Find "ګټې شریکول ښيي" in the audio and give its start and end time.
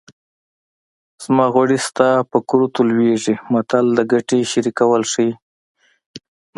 4.11-5.31